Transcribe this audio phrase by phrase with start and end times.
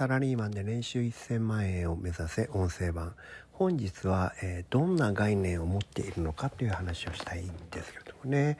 [0.00, 3.14] サラリーマンで年収1000万円を目指せ音声版。
[3.52, 8.56] 本日は、えー、どんな概念を持っているのかという話をしたいんですけどもね、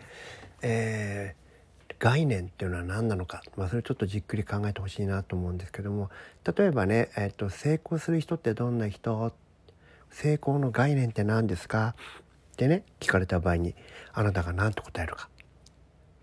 [0.61, 6.11] えー、概念っていうのは何なのか、まあ、それちょっとじっくり考えてほしいなと思うんですけども。
[6.45, 9.32] 例えばね、えーと、成功する人ってどんな人？
[10.11, 11.95] 成功の概念って何ですか？
[12.52, 13.75] ってね聞かれた場合に
[14.12, 15.30] あなたが何と答えるか。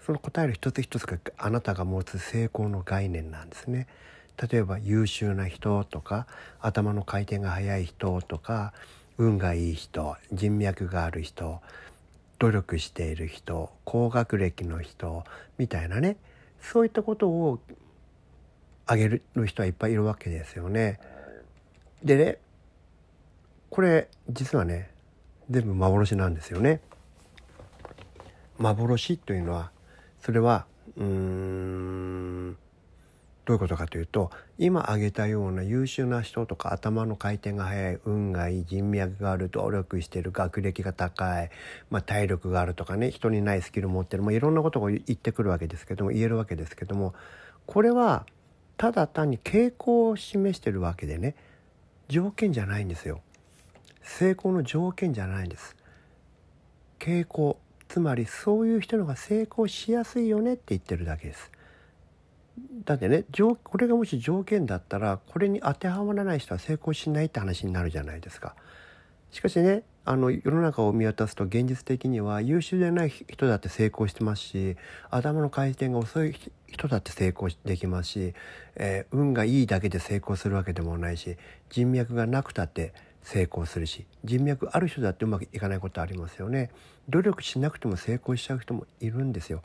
[0.05, 3.87] その答える一つ一つがあなたが持つ成功の概念なんですね。
[4.41, 6.27] 例えば優秀な人とか
[6.59, 8.73] 頭の回転が速い人とか
[9.17, 11.59] 運がいい人人脈がある人
[12.39, 15.23] 努力している人高学歴の人
[15.57, 16.17] みたいなね
[16.61, 17.59] そういったことを
[18.85, 20.99] 挙げる人はいっぱいいるわけですよね。
[22.03, 22.37] でね
[23.69, 24.91] これ実はね
[25.49, 26.79] 全部幻なんですよね。
[28.57, 29.71] 幻というのは
[30.21, 30.65] それは
[30.95, 32.57] うーん
[33.47, 41.49] どういうことかというと今挙げたような優秀な人とか頭の回転が速い運がいい人脈がある努力してる学歴が高い、
[41.89, 47.13] まあ、体力があるとかね人にないスキル持ってる、まあ、いろんなことを言ってくるわけですけども言えるわけですけども
[47.65, 48.25] これは
[48.75, 51.33] ただ単に傾向を示してるわけでね
[52.09, 53.21] 条件じゃないんですよ。
[54.01, 55.75] 成功の条件じゃないんです。
[56.99, 61.51] 傾向つまりそういう人のが成功しやすいよねって言ってるだけです。
[62.85, 63.25] だってね
[63.63, 68.55] これがもし条件だったらこれに当てはまらない人は成功しないって話になるじゃないですか。
[69.31, 74.77] しかしねあの世の中を見渡すと現実的には優秀でない人だって成功してますし
[75.09, 76.33] 頭の回転が遅い
[76.67, 78.33] 人だって成功できますし、
[78.77, 81.35] えー、運がいいだけで成功するわけでもないし
[81.69, 86.71] 人脈がなくたって成功するし人脈ある人だってうまくいかないことありますよね
[87.09, 89.61] 努力しなくても成功しちゃう人もいるんですよ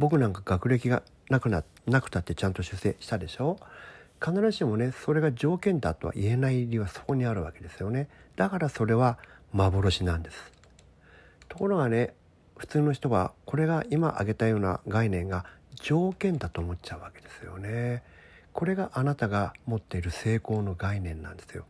[0.00, 3.58] 僕なんか学歴がなくななくたってちゃんと出世したでしょ？
[4.18, 8.08] 必ずしもねそれが条件だとは言えない理由はそこにあるわけですよね。
[8.34, 9.18] だからそれは
[9.52, 10.52] 幻なんです。
[11.48, 12.14] ところがね
[12.56, 15.44] 普通の人はこれが今挙げたような概念が
[15.74, 18.02] 条件だと思っちゃうわけですよね。
[18.54, 21.66] これがあなたが持っている成功の概念なんですよ。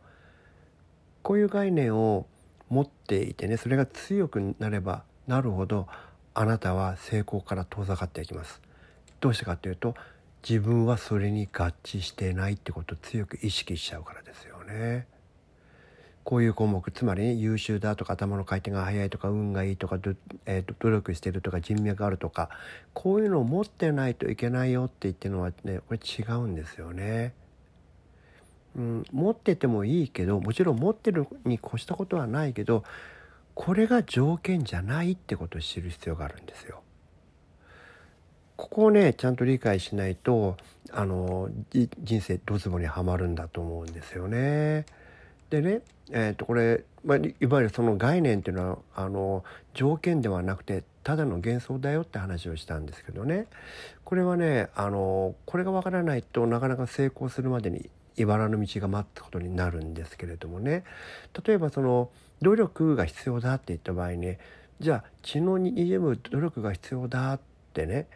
[1.21, 2.25] こういう概念を
[2.69, 5.87] 持っていてねそれが強くなればなるほど
[6.33, 8.61] あなたは成功から遠ざかっていきます
[9.19, 9.95] どうしてかというと
[10.47, 15.05] 自分はそれに合致してないってことを強く意識しちゃうからですよね。
[16.23, 19.97] こういう項目つまり、ね、優秀だとか頭の回転が速いとか運がいいとか、
[20.45, 22.49] えー、努力してるとか人脈があるとか
[22.93, 27.33] こういうのを持ってないといけないよって言ってるのはねこれ違うんですよね。
[28.75, 32.83] うん、持っててもいいけどもちろん持ってるに越したことはないけど
[33.55, 36.81] これが条件じゃないってことを知る必要があるんですよ。
[38.57, 40.55] ここをねちゃんと理解しないと
[40.91, 44.85] あの人生ドツボにはまるんだと思うんですよね。
[45.49, 45.81] でね、
[46.11, 53.47] えー、とこれ、まあ、いわゆるその概念っていうのはあの条件ではなくてただの幻想だよって話をしたんですけどね
[54.05, 60.83] これはねあのこれがわからないとなかなか成功するまでに茨の道が待ったことになるんですけれどもね
[61.45, 62.09] 例えばその
[62.41, 64.39] 努力が必要だって言った場合ね
[64.79, 67.39] じゃあ血の滲む努力が必要だっ
[67.73, 68.07] てね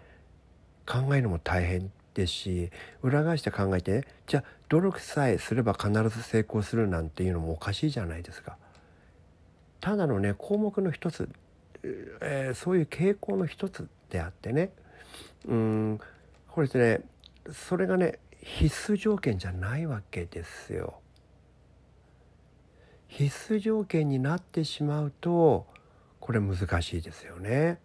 [0.85, 2.69] 考えるのも大変ですし
[3.03, 8.57] 裏返して考えて、ね、じゃあ努力さえすれば必ず成功するなんていうのもおかしいじゃないですか。
[9.79, 11.29] ただのね項目の一つ、
[11.83, 14.71] えー、そういう傾向の一つであってね
[15.47, 15.99] うん
[16.49, 17.01] これですね
[17.53, 20.99] それがね必須条件じゃないわけですよ。
[23.07, 25.65] 必須条件になってしまうと
[26.19, 27.79] これ難しいですよね。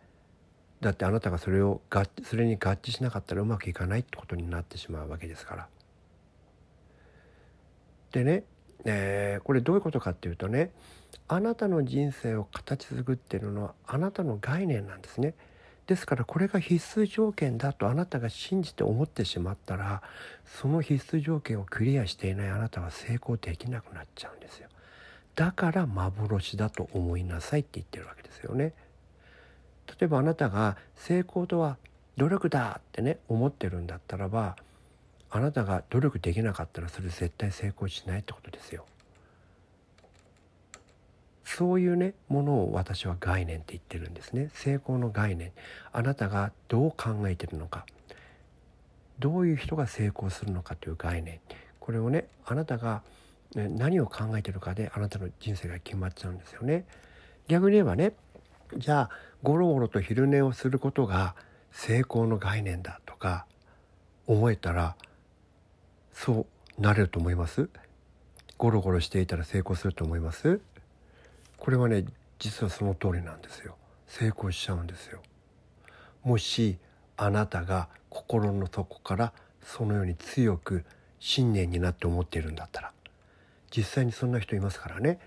[0.82, 1.80] だってあなたがそれを
[2.22, 5.68] それに合致しなかったらうまくいかないってことになってしまうわけですから。
[8.12, 8.44] でね、
[8.84, 10.72] えー、これどういうことかっていうとね
[11.26, 15.34] あなたの人生を形作っているのはあなたの概念なんですね。
[15.90, 20.02] ですからこれが必須条件だとあなたが信じて思ってしまったら
[20.46, 24.68] その必須条件をクリアしていないあなたは成功できなくなっちゃうんですよ。
[25.34, 28.72] だから幻だと思いなさいって言ってるわけですよね。
[29.98, 31.76] 例えばあなたが成功とは
[32.16, 34.54] 努力だってね思ってるんだったらば
[35.28, 38.86] あなたが努力できなかったらそれ絶対成功しないってことですよ。
[41.56, 44.50] そういうねものを私は概念って言ってるんですね。
[44.54, 45.52] 成功の概念。
[45.92, 47.86] あなたがどう考えてるのか。
[49.18, 51.40] どういう人が成功するのかという概念。
[51.80, 53.02] これをねあなたが
[53.54, 56.84] 何を考えてるかであなたの人生が決まっちゃうんですよね。
[57.48, 58.12] 逆に言えばね
[58.76, 59.10] じゃあ
[59.42, 61.34] ゴロゴロと昼寝をすることが
[61.72, 63.46] 成功の概念だとか
[64.26, 64.94] 思えたら
[66.12, 66.46] そ
[66.78, 67.68] うなれると思います？
[68.56, 70.60] ゴロゴロしていたら成功すると思います？
[71.60, 72.04] これはね
[72.38, 73.76] 実はその通りなんですよ。
[74.06, 75.20] 成功しちゃうんですよ。
[76.24, 76.78] もし
[77.16, 80.84] あなたが心の底からそのように強く
[81.20, 82.92] 信念になって思っているんだったら
[83.70, 85.20] 実際にそんな人いますからね。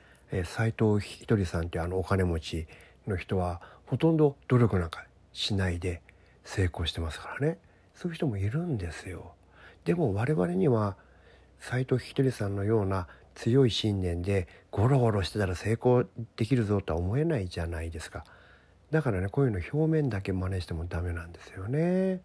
[0.43, 2.67] 斎、えー、藤ひとりさんってあのお金持ち
[3.07, 6.01] の人はほとんど努力なんかしないで
[6.43, 7.59] 成功してますからね。
[7.93, 9.33] そういう人もいるんですよ。
[9.85, 10.97] でも我々には
[11.59, 18.25] 斎藤ひとりさんのような強い信念でゴロゴロしてたら成功できるぞとは思えないじゃないですか。
[18.91, 22.21] だからねこういうの表面だけ真似してもダメなんですよね。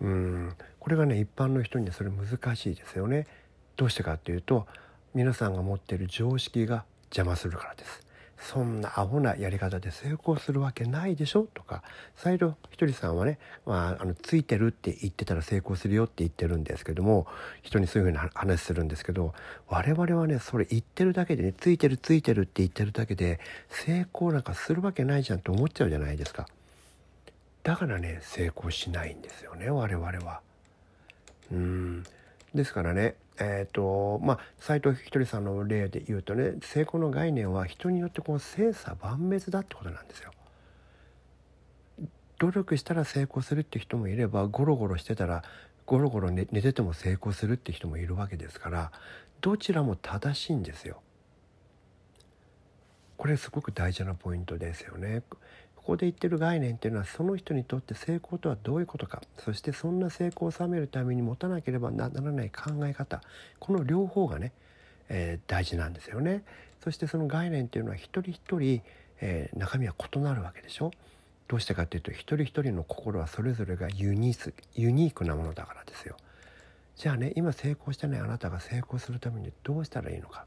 [0.00, 3.26] うんこれがね一般の人にはそれ難しいですよね。
[3.76, 4.66] どうしてかっていうと
[5.14, 8.05] 皆さんが持っている常識が邪魔するからです。
[8.38, 11.82] そんなアホなやり方で成功するわけないでしょとか
[12.16, 17.26] 再度ひとりさんはね、まあ、あのついてるって言ってたら成功するよって言ってるんですけども
[17.62, 19.32] 人にそういうふうに話するんですけど
[19.68, 26.46] 我々はねそれ言ってるだけでねついてるついてるって言ってるだけで成功なんかするわけないじゃんと思っちゃうじゃないですか。
[27.62, 30.40] だからね成功しないんですよね我々は。
[31.50, 32.04] うん。
[32.54, 40.32] ですからねえーとまあ、斉藤ひとりさんの例で言うとね成功の概念は人によってこう精査万別だってことなんですよ。
[42.38, 45.42] 努力したら成功するって人もいればゴロゴロしてたら
[45.86, 48.92] ゴロゴロ寝寝てても成功するって人もいるわけですから
[49.40, 51.02] どちらも正しいんですよ。
[53.16, 55.22] これすごく大事なポイントですよね。
[55.86, 63.22] ここで言ってる概念っていうのはその人にとって成功とはどういうことかそしてそんな成功を収めるために持たなければならない考え方
[63.60, 64.50] この両方がね、
[65.08, 66.42] えー、大事なんですよね。
[66.82, 68.82] そしてその概念っていうのは一人一人、
[69.20, 70.90] えー、中身は異なるわけでしょ。
[71.46, 76.16] どうしてかっていうと一人一人の心はそれぞれがユニーユニークなものだからですよ。
[76.96, 80.46] じゃあね今成功してないあなたが成功するためにどうしたらいいのか。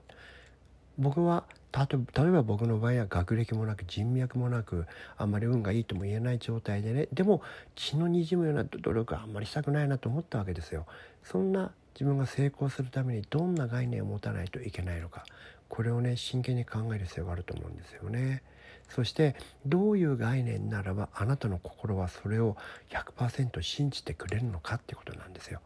[0.99, 4.85] 僕は例えば僕の場合は学歴もなく人脈もなく
[5.17, 7.41] あんまり運がいいとも言えない状態でねでも
[7.75, 10.85] 血のにじむような努力はあんまりしたくないなと思ったわけですよ。
[11.23, 15.25] そんな自分が成功するためにどんな概念を持たないといけないのか
[15.67, 18.43] これをね真剣に考える必要があると思うんですよね。
[18.89, 19.35] そして
[19.65, 22.57] どういう概念ならばあなたの心はそれを
[22.89, 25.61] 100%信じてくれるのかってことなんですよ。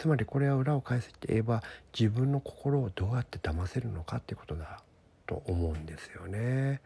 [0.00, 1.62] つまりこれは裏を返して言えば
[1.92, 4.80] 自分の心をどうやって騙せるのかってことだ
[5.26, 6.80] と思うんですよね。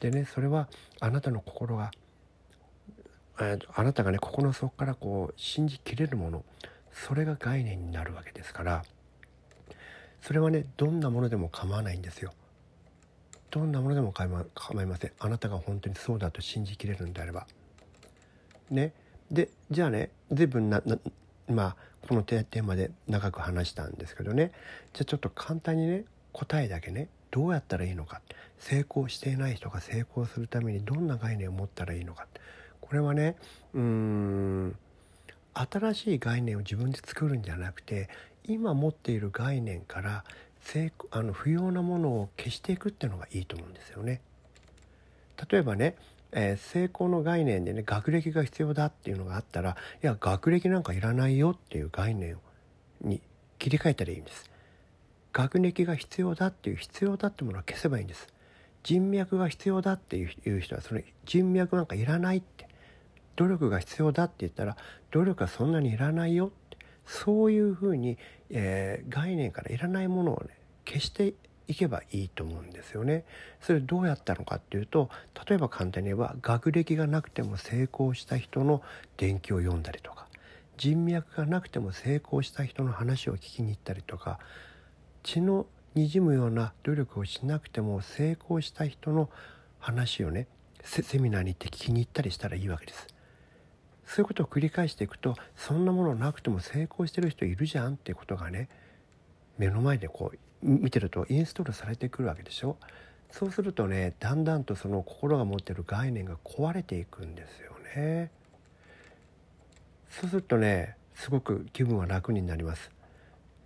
[0.00, 0.66] でねそれは
[0.98, 1.92] あなたの心が
[3.36, 6.44] あなたがね心の底からこう信じきれるもの
[6.90, 8.84] それが概念になるわけですから
[10.20, 12.32] それはねどんなものでも構わないんですよ。
[13.52, 17.46] どんなものでも構いませんあなたが本当にそうだと信じきれるんであれば。
[18.68, 18.92] ね
[19.30, 20.82] でじゃあね随分な
[21.48, 21.76] まあ
[22.08, 24.52] このテーマで長く話したんですけどね。
[24.92, 28.20] じゃあちょっと簡単にね答えだけねどうやったらいいのか。
[28.58, 32.26] 成功していない人が成功するためにどんな概念を持ったらいいのか。
[32.80, 33.36] これはね
[33.74, 34.76] うん
[35.54, 38.08] 新しい概念を自分で作るんじゃなくて
[38.44, 40.24] 今持っている概念から
[40.60, 44.20] 成あの不要なものを消していくっていうのがいいと思うんですよね。
[45.50, 45.96] 例えばね
[46.32, 52.38] えー、成功の概念でね学歴が必要だっていうのがあったらいや学歴なんかいらないよっていう概念
[53.02, 53.20] に
[53.58, 54.50] 切り替えたらいいんです。
[55.32, 58.26] 学歴が必要だっていう必要だってものは消せばいいんです。
[58.82, 62.68] 人脈が必要だっていう人はその人脈なんかいらないって。
[63.36, 64.76] 努力が必要だって言ったら
[65.10, 66.76] 努力はそんなにいらないよって。
[67.06, 68.18] そういうふうに、
[68.50, 70.50] えー、概念からいらないものをね
[70.86, 71.34] 消して
[71.72, 73.24] いけばいいと思うんですよね。
[73.60, 75.10] それどうやったのかっていうと
[75.48, 78.82] 例えば簡単に言えば学歴がなくても成功した人の
[79.16, 80.26] 伝記を読んだりとか
[80.76, 84.38] 人脈がなくても成功した人の話を聞きに行ったりとか
[85.22, 89.28] 血のにじむような努力をしなくても成功した人の
[89.78, 90.46] 話をね
[90.84, 93.06] セミナーに行って聞きに行ったりしたらいいわけです。
[94.04, 98.68] そういうことを繰り返していくとそんなものなくても成功してる人いるじゃんっていうことがね
[99.58, 102.76] 目の前でこう見てるとインストールされてくるわけでしょ？
[103.30, 108.30] そうするとねだんだんとその心が持ってる概念が壊れていくんですよね。
[110.10, 112.90] そうするとねすごく気分は楽になります。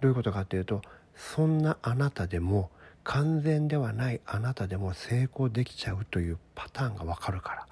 [0.01, 0.83] どういうことかっていうと
[1.15, 2.71] そんなあなたでも
[3.03, 7.67] 完全ではないあなたでも成功できちゃうというパターンがわかるから。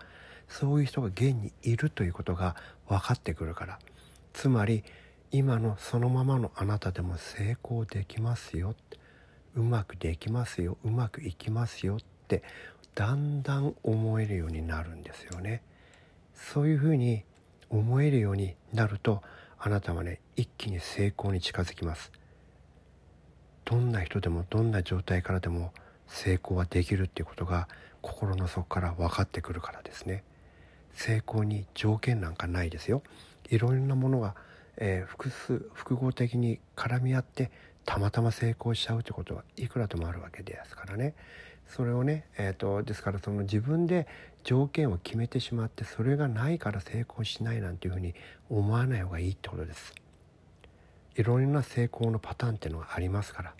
[0.48, 2.54] そういう人が現にいるということが
[2.86, 3.78] 分かってくるから。
[4.32, 4.84] つまり
[5.30, 8.70] 今のそのままのあなたでも成功できますよ。
[8.70, 8.98] って
[9.56, 12.42] うまくできますようまくいきますよって
[12.94, 15.62] だんだん思えるようになるんですよね。
[16.34, 17.24] そういうふうに
[17.70, 19.22] 思えるようになると
[19.58, 22.12] あなたはね一気に成功に近づきます。
[23.64, 25.72] どんな人でもどんな状態からでも
[26.06, 27.68] 成功はできるっていうことが
[28.02, 30.22] 心の底から分かってくるからですね
[30.92, 33.02] 成功に条件なんかないですよ
[33.48, 34.34] いろんなものが、
[34.76, 37.50] えー、複数複合的に絡み合って
[37.84, 41.14] たまたま成功しちゃうってことはいくらでもあるわけですからね
[41.68, 44.06] それをね、えーと、ですからその自分で
[44.42, 48.14] 条件を決めてしまってそれがないから成功しないなんていうふうに
[48.50, 49.94] 思わない方がいいってことです。
[51.16, 53.54] いろんな成功のパターンっていうのがありますから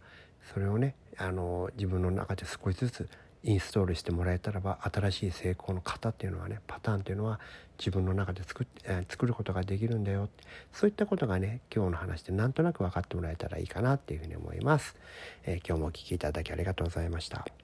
[0.53, 3.09] それをねあの自分の中で少しずつ
[3.45, 7.39] インストールしてもらえたらば新しい成功の型っていうのはねパターンっていうのは
[7.79, 10.29] 自分の中で作っ、えー、作ることができるんだよ。
[10.73, 14.97] そういったことがね今日の話でなんとなく分かってもらえたらいいかなっていうふうに思います、
[15.45, 17.64] えー、今日もお聴きいただきありがとうございました。